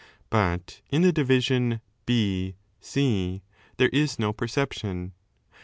[0.31, 3.43] But in the division B C
[3.77, 5.13] there is no perception.